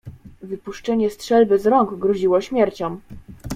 [0.41, 2.97] "Wypuszczenie strzelby z rąk groziło śmiercią."